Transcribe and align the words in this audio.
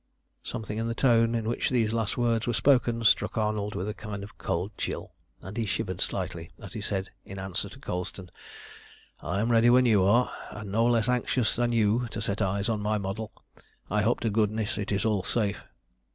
Something 0.41 0.79
in 0.79 0.87
the 0.87 0.95
tone 0.95 1.35
in 1.35 1.47
which 1.47 1.69
these 1.69 1.93
last 1.93 2.17
words 2.17 2.47
were 2.47 2.53
spoken 2.53 3.03
struck 3.03 3.37
Arnold 3.37 3.75
with 3.75 3.87
a 3.87 3.93
kind 3.93 4.23
of 4.23 4.35
cold 4.39 4.71
chill, 4.75 5.11
and 5.43 5.55
he 5.55 5.65
shivered 5.67 6.01
slightly 6.01 6.49
as 6.59 6.73
he 6.73 6.81
said 6.81 7.11
in 7.23 7.37
answer 7.37 7.69
to 7.69 7.77
Colston 7.79 8.31
"I 9.21 9.39
am 9.39 9.51
ready 9.51 9.69
when 9.69 9.85
you 9.85 10.03
are, 10.03 10.31
and 10.49 10.71
no 10.71 10.87
less 10.87 11.07
anxious 11.07 11.55
than 11.55 11.71
you 11.71 12.07
to 12.07 12.19
set 12.19 12.41
eyes 12.41 12.67
on 12.67 12.79
my 12.81 12.97
model. 12.97 13.31
I 13.91 14.01
hope 14.01 14.21
to 14.21 14.31
goodness 14.31 14.75
it 14.79 14.91
is 14.91 15.05
all 15.05 15.21
safe! 15.21 15.61